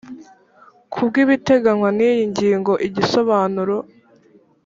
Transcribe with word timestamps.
ku 0.91 0.99
bw 1.07 1.13
ibiteganywa 1.23 1.89
n 1.97 1.99
iyi 2.09 2.21
ngingo 2.31 2.71
igisobanuro 2.87 3.77